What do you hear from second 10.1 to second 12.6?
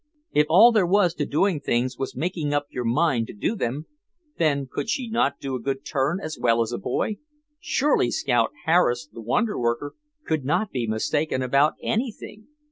could not be mistaken about anything.